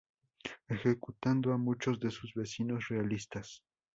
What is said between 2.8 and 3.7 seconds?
realistas.